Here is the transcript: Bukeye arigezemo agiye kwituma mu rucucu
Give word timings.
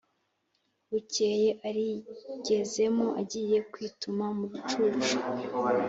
Bukeye 0.89 1.49
arigezemo 1.67 3.07
agiye 3.21 3.57
kwituma 3.71 4.25
mu 4.37 4.45
rucucu 4.51 5.15